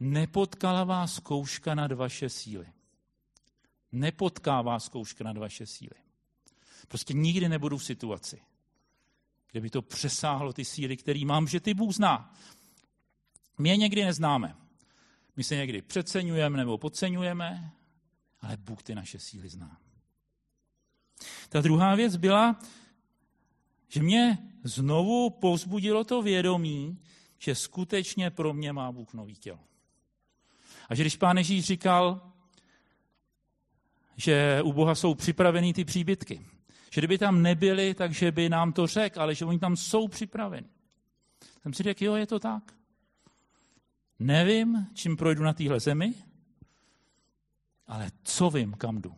[0.00, 2.66] nepotkala vás zkouška nad vaše síly.
[3.92, 5.94] Nepotká vás zkouška nad vaše síly.
[6.88, 8.40] Prostě nikdy nebudu v situaci,
[9.50, 12.34] kde by to přesáhlo ty síly, které mám, že ty Bůh zná.
[13.58, 14.56] My je někdy neznáme.
[15.36, 17.72] My se někdy přeceňujeme nebo podceňujeme,
[18.40, 19.78] ale Bůh ty naše síly zná.
[21.48, 22.60] Ta druhá věc byla,
[23.88, 26.98] že mě znovu povzbudilo to vědomí,
[27.38, 29.60] že skutečně pro mě má Bůh nový tělo.
[30.88, 32.32] A že když pán Ježíš říkal,
[34.16, 36.46] že u Boha jsou připraveny ty příbytky,
[36.90, 40.68] že kdyby tam nebyly, takže by nám to řekl, ale že oni tam jsou připraveni.
[41.62, 42.74] Jsem si řekl, jo, je to tak.
[44.18, 46.14] Nevím, čím projdu na téhle zemi,
[47.86, 49.14] ale co vím, kam jdu.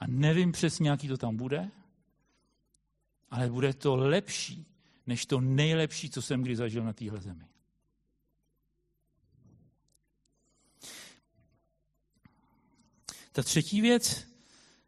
[0.00, 1.70] A nevím přesně, jaký to tam bude,
[3.30, 4.66] ale bude to lepší,
[5.06, 7.44] než to nejlepší, co jsem kdy zažil na téhle zemi.
[13.32, 14.28] Ta třetí věc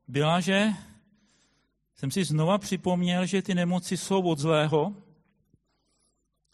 [0.09, 0.69] byla, že
[2.01, 4.95] jsem si znova připomněl, že ty nemoci jsou od zlého,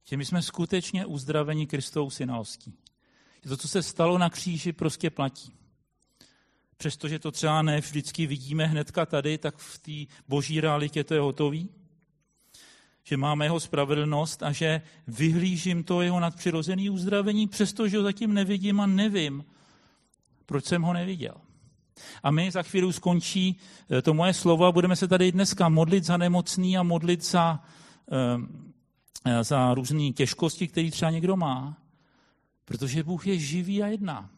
[0.04, 2.74] že my jsme skutečně uzdraveni Kristou synalský.
[3.42, 5.52] Že to, co se stalo na kříži, prostě platí.
[6.76, 11.20] Přestože to třeba ne vždycky vidíme hnedka tady, tak v té boží realitě to je
[11.20, 11.68] hotový.
[13.02, 18.80] Že máme jeho spravedlnost a že vyhlížím to jeho nadpřirozený uzdravení, přestože ho zatím nevidím
[18.80, 19.44] a nevím,
[20.46, 21.43] proč jsem ho neviděl.
[22.22, 23.56] A my za chvíli skončí
[23.90, 27.60] eh, to moje slovo a budeme se tady dneska modlit za nemocný a modlit za
[28.12, 28.64] eh,
[29.24, 31.78] Eh, za různé těžkosti, které třeba někdo má,
[32.64, 34.30] protože Bůh je živý a jedná.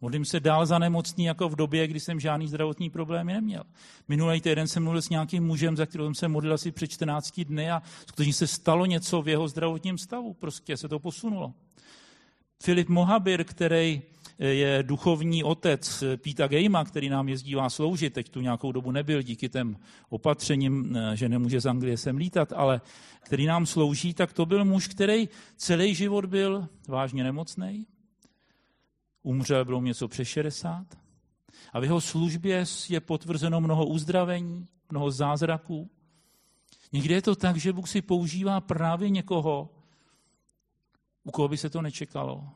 [0.00, 3.64] Modlím se dál za nemocný, jako v době, kdy jsem žádný zdravotní problémy neměl.
[4.08, 7.70] Minulý týden jsem mluvil s nějakým mužem, za kterým jsem modlil asi před 14 dny
[7.70, 10.34] a skutečně se stalo něco v jeho zdravotním stavu.
[10.34, 11.54] Prostě se to posunulo.
[12.62, 14.02] Filip Mohabir, který
[14.38, 19.48] je duchovní otec Píta Gejma, který nám jezdívá sloužit, teď tu nějakou dobu nebyl díky
[19.48, 19.76] těm
[20.08, 22.80] opatřením, eh, že nemůže z Anglie sem lítat, ale
[23.20, 27.86] který nám slouží, tak to byl muž, který celý život byl vážně nemocný,
[29.22, 30.86] umřel, bylo něco přes 60
[31.72, 35.90] a v jeho službě je potvrzeno mnoho uzdravení, mnoho zázraků.
[36.92, 39.70] Někdy je to tak, že Bůh si používá právě někoho,
[41.24, 42.48] u koho by se to nečekalo,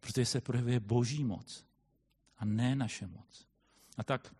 [0.00, 1.64] protože se projevuje boží moc
[2.38, 3.46] a ne naše moc.
[3.96, 4.34] A tak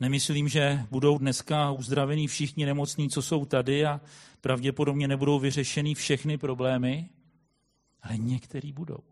[0.00, 4.00] Nemyslím, že budou dneska uzdravení všichni nemocní, co jsou tady a
[4.40, 7.08] pravděpodobně nebudou vyřešeny všechny problémy,
[8.02, 9.02] ale některý budou.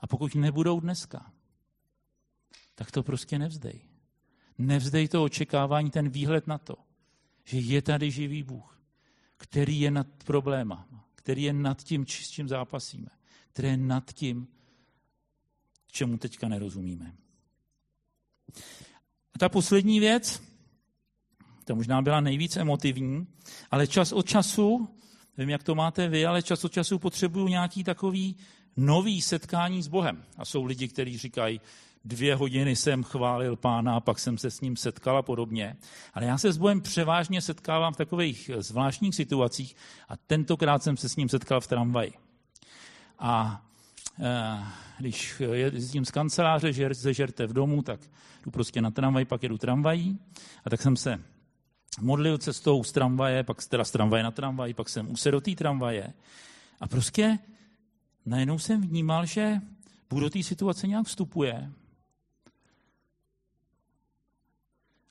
[0.00, 1.32] A pokud nebudou dneska,
[2.74, 3.80] tak to prostě nevzdej.
[4.58, 6.74] Nevzdej to očekávání, ten výhled na to,
[7.44, 8.80] že je tady živý Bůh,
[9.36, 10.84] který je nad problémem,
[11.22, 13.08] který je nad tím, s čím zápasíme,
[13.52, 14.48] který je nad tím,
[15.86, 17.16] čemu teďka nerozumíme.
[19.34, 20.42] A ta poslední věc,
[21.64, 23.26] ta možná byla nejvíc emotivní,
[23.70, 24.88] ale čas od času,
[25.36, 28.36] nevím, jak to máte vy, ale čas od času potřebuju nějaký takový
[28.76, 30.24] nový setkání s Bohem.
[30.36, 31.60] A jsou lidi, kteří říkají,
[32.04, 35.76] dvě hodiny jsem chválil pána pak jsem se s ním setkal a podobně.
[36.14, 39.76] Ale já se s Bohem převážně setkávám v takových zvláštních situacích
[40.08, 42.12] a tentokrát jsem se s ním setkal v tramvaji.
[43.18, 43.62] A
[44.20, 44.64] e,
[44.98, 48.00] když jezdím z kanceláře, že zežerte v domu, tak
[48.44, 50.18] jdu prostě na tramvaj, pak jedu tramvají.
[50.64, 51.20] A tak jsem se
[52.00, 55.54] modlil cestou z tramvaje, pak teda z tramvaje na tramvaj, pak jsem usedl do té
[55.54, 56.12] tramvaje.
[56.80, 57.38] A prostě
[58.26, 59.60] najednou jsem vnímal, že
[60.10, 61.70] Bůh do té situace nějak vstupuje.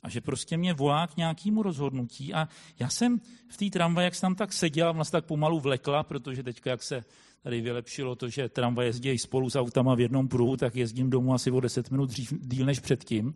[0.04, 2.34] A že prostě mě volá k nějakému rozhodnutí.
[2.34, 2.48] A
[2.80, 6.44] já jsem v té tramvaji, jak jsem tam tak seděl, vlastně tak pomalu vlekla, protože
[6.44, 7.04] teďka, jak se
[7.44, 11.34] tady vylepšilo to, že tramvaj jezdí spolu s autama v jednom pruhu, tak jezdím domů
[11.34, 13.34] asi o 10 minut dřív, díl než předtím.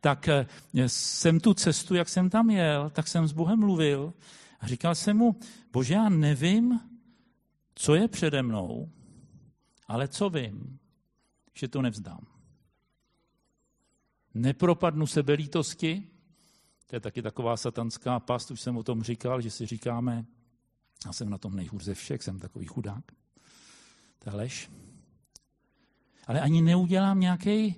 [0.00, 0.46] Tak eh,
[0.86, 4.12] jsem tu cestu, jak jsem tam jel, tak jsem s Bohem mluvil
[4.60, 5.36] a říkal jsem mu,
[5.72, 6.80] bože, já nevím,
[7.74, 8.90] co je přede mnou,
[9.88, 10.78] ale co vím,
[11.54, 12.35] že to nevzdám.
[14.36, 16.02] Nepropadnu sebe lítosti,
[16.86, 20.24] to je taky taková satanská past, už jsem o tom říkal, že si říkáme,
[21.06, 23.04] já jsem na tom nejhůř ze všech, jsem takový chudák.
[24.18, 24.70] To je lež.
[26.26, 27.74] Ale ani neudělám nějaký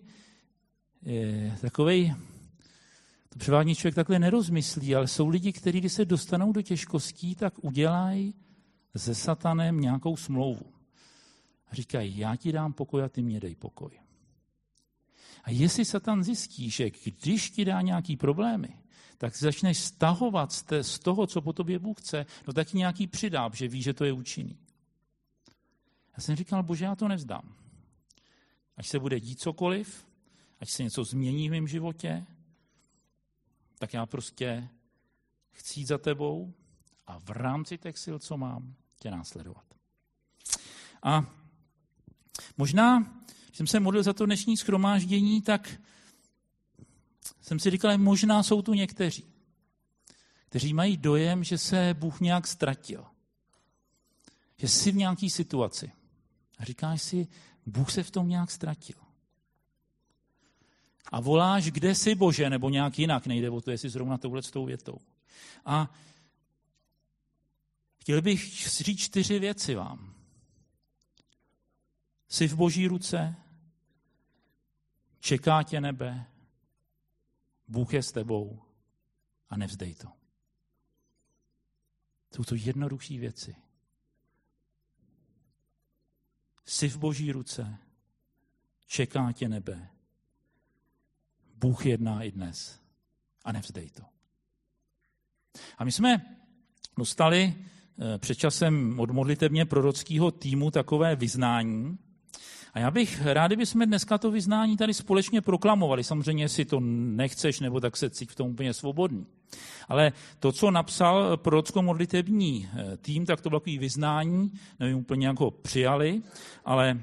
[1.07, 2.15] eh, takový,
[3.29, 7.65] to převážně člověk takhle nerozmyslí, ale jsou lidi, kteří, když se dostanou do těžkostí, tak
[7.65, 8.35] udělají
[8.97, 10.73] se satanem nějakou smlouvu.
[11.73, 14.08] Říkají, já ti dám pokoj a ty mě dej pokoj.
[15.49, 18.69] A jestli Satan zjistí, že když ti dá nějaký problémy,
[19.19, 23.69] tak začneš stahovat z toho, co po tobě Bůh chce, no tak nějaký přidá, že
[23.69, 24.59] ví, že to je účinný.
[26.17, 27.55] Já jsem říkal, bože, já to nevzdám.
[28.77, 30.07] Ať se bude dít cokoliv,
[30.61, 32.27] ať se něco změní v mém životě,
[33.79, 34.69] tak já prostě
[35.51, 36.55] chci jít za tebou
[37.07, 39.65] a v rámci těch sil, co mám, tě následovat.
[41.03, 41.27] A
[42.57, 43.19] možná
[43.53, 45.81] jsem se modlil za to dnešní schromáždění, tak
[47.41, 49.25] jsem si říkal, možná jsou tu někteří,
[50.49, 53.05] kteří mají dojem, že se Bůh nějak ztratil.
[54.59, 55.93] Že jsi v nějaké situaci.
[56.59, 57.29] A říkáš si,
[57.67, 58.97] Bůh se v tom nějak ztratil.
[61.13, 64.51] A voláš, kde jsi Bože, nebo nějak jinak, nejde o to, jestli zrovna touhle s
[64.51, 64.99] tou větou.
[65.65, 65.95] A
[68.01, 70.18] chtěl bych říct čtyři věci vám.
[72.39, 73.37] Jsi v boží ruce,
[75.21, 76.27] Čeká tě nebe,
[77.69, 78.63] Bůh je s tebou
[79.51, 80.09] a nevzdej to.
[82.35, 83.57] Jsou to jednoduché věci.
[86.65, 87.79] Jsi v boží ruce,
[88.87, 89.89] čeká tě nebe.
[91.55, 92.81] Bůh jedná i dnes
[93.45, 94.03] a nevzdej to.
[95.79, 96.39] A my jsme
[96.99, 97.55] dostali
[98.15, 101.99] eh, před časem od modlitebně prorockého týmu takové vyznání,
[102.75, 106.05] a já bych rád, kdybychom dneska to vyznání tady společně proklamovali.
[106.05, 109.27] Samozřejmě, jestli to nechceš, nebo tak se cít v tom úplně svobodný.
[109.89, 115.41] Ale to, co napsal prorocko-modlitební eh, tým, tak to bylo takový vyznání, nevím úplně, jak
[115.41, 116.23] ho přijali,
[116.65, 117.01] ale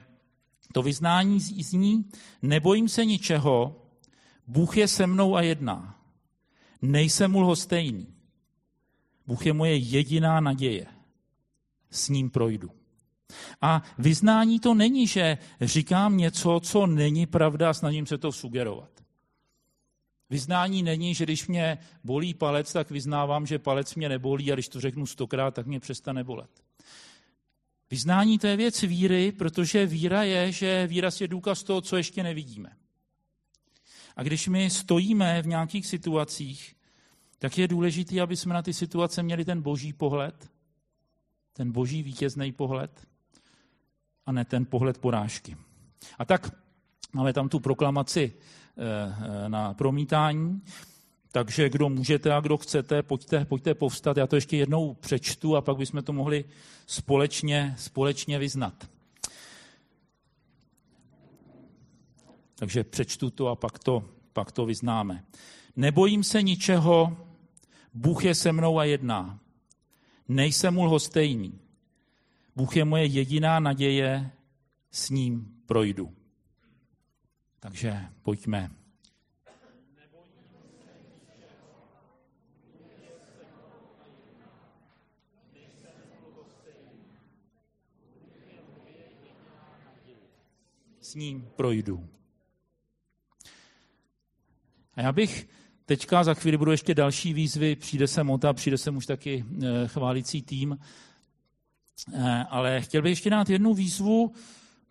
[0.74, 2.06] to vyznání zní,
[2.42, 3.82] nebojím se ničeho,
[4.48, 6.00] Bůh je se mnou a jedná.
[6.82, 8.08] Nejsem mu lhostejný.
[9.28, 10.86] Bůh je moje jediná naděje.
[11.90, 12.70] S ním projdu.
[13.62, 18.90] A vyznání to není, že říkám něco, co není pravda a snažím se to sugerovat.
[20.30, 24.70] Vyznání není, že když mě bolí palec, tak vyznávám, že palec mě nebolí a když
[24.70, 26.64] to řeknu stokrát, tak mě přestane bolet.
[27.92, 32.24] Vyznání to je věc víry, protože víra je, že výraz je důkaz toho, co ještě
[32.24, 32.76] nevidíme.
[34.16, 36.76] A když my stojíme v nějakých situacích,
[37.40, 40.52] tak je důležité, aby jsme na ty situace měli ten boží pohled,
[41.54, 43.08] ten boží vítězný pohled,
[44.26, 45.58] a ne ten pohled porážky.
[46.20, 46.56] A tak
[47.14, 50.62] máme tam tu proklamaci eh, eh, na promítání,
[51.32, 54.18] takže kdo můžete a kdo chcete, pojďte, pojďte povstat.
[54.18, 56.46] Já to ještě jednou přečtu a pak bychom to mohli
[56.88, 58.90] společně, společně vyznat.
[62.56, 65.24] Takže přečtu to a pak to, pak to vyznáme.
[65.76, 67.18] Nebojím se ničeho,
[67.94, 69.40] Bůh je se mnou a jedná.
[70.28, 71.60] Nejsem mu lhostejný.
[72.56, 74.32] Bůh je moje jediná naděje,
[74.92, 76.14] s ním projdu.
[77.60, 78.72] Takže pojďme
[91.06, 92.10] s ním projdu.
[94.94, 95.48] A já bych
[95.86, 99.88] teďka, za chvíli budou ještě další výzvy, přijde sem Mota, přijde sem už taky eh,
[99.88, 100.78] chválící tým,
[102.50, 104.34] ale chtěl bych ještě dát jednu výzvu,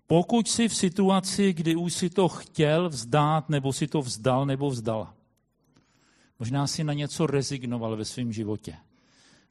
[0.07, 4.71] pokud si v situaci, kdy už si to chtěl vzdát, nebo si to vzdal, nebo
[4.71, 5.15] vzdala.
[6.39, 8.77] Možná si na něco rezignoval ve svém životě.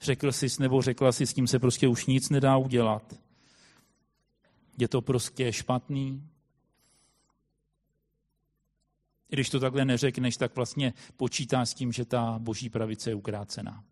[0.02, 3.16] Řekl jsi nebo řekla si, s tím se prostě už nic nedá udělat.
[4.78, 6.30] Je to prostě špatný,
[9.30, 13.16] i když to takhle neřekneš, tak vlastně počítá s tím, že ta boží pravice je
[13.16, 13.84] ukrácená.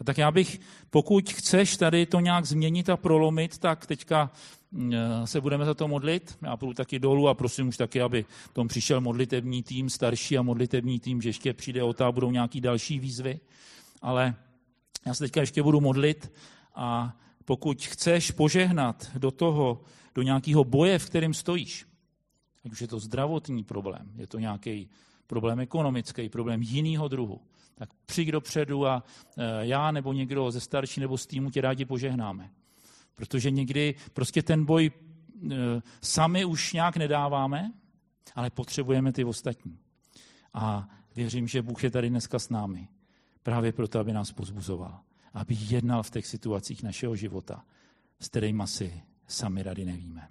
[0.00, 0.60] A tak já bych,
[0.90, 4.30] pokud chceš tady to nějak změnit a prolomit, tak teďka
[4.72, 4.92] mm,
[5.24, 6.38] se budeme za to modlit.
[6.42, 10.42] Já půjdu taky dolů a prosím už taky, aby tom přišel modlitební tým, starší a
[10.42, 13.40] modlitební tým, že ještě přijde o to budou nějaký další výzvy.
[14.02, 14.34] Ale
[15.06, 16.32] já se teďka ještě budu modlit
[16.74, 19.80] a pokud chceš požehnat do toho,
[20.14, 21.86] do nějakého boje, v kterém stojíš,
[22.64, 24.88] ať už je to zdravotní problém, je to nějaký
[25.26, 27.40] problém ekonomický, problém jiného druhu,
[27.82, 29.02] tak přijď dopředu a
[29.36, 32.50] e, já nebo někdo ze starší nebo z týmu tě rádi požehnáme.
[33.14, 35.56] Protože někdy prostě ten boj e,
[36.02, 37.72] sami už nějak nedáváme,
[38.34, 39.78] ale potřebujeme ty ostatní.
[40.54, 42.88] A věřím, že Bůh je tady dneska s námi.
[43.42, 45.00] Právě proto, aby nás pozbuzoval.
[45.34, 47.64] Aby jednal v těch situacích našeho života,
[48.20, 50.28] s kterými si sami rady nevíme.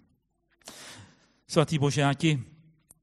[1.48, 2.44] Svatý Bože, já ti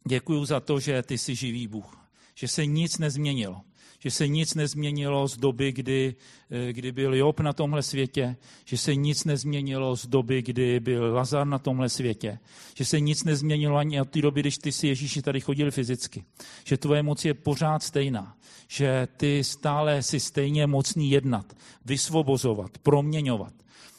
[0.08, 3.62] děkuji za to, že ty jsi živý Bůh, že se nic nezměnilo,
[3.98, 6.14] že se nic nezměnilo z doby, kdy,
[6.50, 11.14] eh, kdy byl Job na tomhle světě, že se nic nezměnilo z doby, kdy byl
[11.14, 12.38] Lazar na tomhle světě,
[12.74, 16.24] že se nic nezměnilo ani od té doby, když ty si Ježíši tady chodil fyzicky,
[16.64, 18.36] že tvoje moc je pořád stejná,
[18.68, 23.52] že ty stále si stejně mocný jednat, vysvobozovat, proměňovat.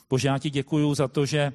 [0.10, 1.52] Bože, já ti děkuji za to, že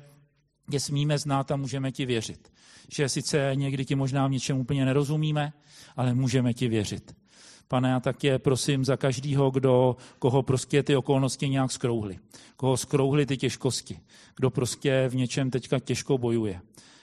[0.71, 2.55] tě smíme znát a můžeme ti věřit
[2.89, 5.53] že sice někdy ti možná v něčem úplně nerozumíme,
[5.97, 7.24] ale můžeme ti věřit.
[7.69, 12.19] Pane, já také prosím za každého, kdo, koho prostě ty okolnosti nějak skrouhly.
[12.57, 14.01] Koho skrouhly ty těžkosti.
[14.37, 16.61] Kdo prostě v něčem teďka těžko bojuje.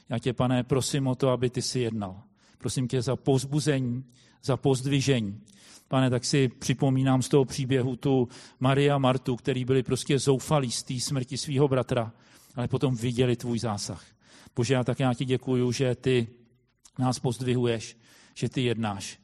[0.09, 2.21] Já tě, pane, prosím o to, aby ty si jednal.
[2.57, 4.03] Prosím tě za pozbuzení,
[4.43, 5.41] za pozdvižení.
[5.87, 8.27] Pane, tak si připomínám z toho příběhu tu
[8.59, 12.13] Maria a Martu, který byli prostě zoufalí z té smrti svého bratra,
[12.55, 14.05] ale potom viděli tvůj zásah.
[14.55, 16.27] Bože, já tak já ti děkuju, že ty
[16.99, 17.97] nás pozdvihuješ,
[18.35, 19.19] že ty jednáš.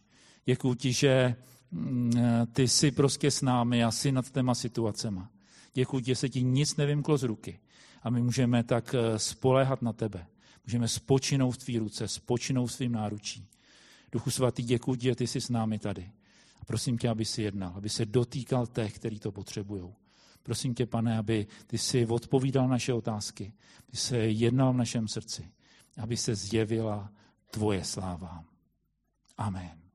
[0.48, 1.36] Děkuji ti, že
[1.72, 2.12] mm,
[2.54, 5.32] ty jsi prostě s námi a jsi nad těma situacema.
[5.74, 7.60] Děkuji ti, že se ti nic nevymklo z ruky.
[8.04, 10.28] A my můžeme tak eh, spoléhat na tebe.
[10.66, 13.48] Můžeme spočinout v tvý ruce, spočinout v tvým náručí.
[14.12, 16.12] Duchu svatý, děkuji ti, že ty jsi s námi tady.
[16.62, 19.94] A prosím tě, aby si jednal, aby se dotýkal těch, kteří to potřebují.
[20.44, 23.54] Prosím tě, pane, aby ty si odpovídal naše otázky,
[23.88, 25.52] aby se jednal v našem srdci,
[25.98, 27.12] aby se zjevila
[27.52, 28.44] tvoje sláva.
[29.38, 29.87] Amen.